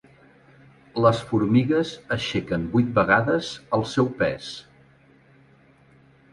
[1.05, 4.51] Les formigues aixequen vuit vegades el seu pes.